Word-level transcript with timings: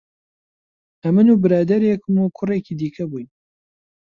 ئەمن 1.03 1.27
و 1.29 1.39
برادەرێکم 1.43 2.15
و 2.19 2.31
کوڕێکی 2.37 2.73
دیکە 2.79 3.05
بووین 3.09 3.29